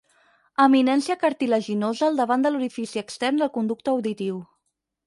Eminència 0.63 1.17
cartilaginosa 1.25 2.09
al 2.09 2.17
davant 2.23 2.47
de 2.47 2.53
l'orifici 2.55 3.05
extern 3.07 3.43
del 3.45 3.57
conducte 3.61 3.97
auditiu. 3.97 4.43